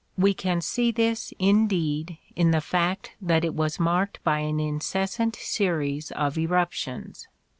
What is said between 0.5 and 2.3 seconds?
see this, indeed,